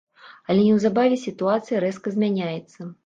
[0.53, 2.89] Але неўзабаве сітуацыя рэзка змяняецца.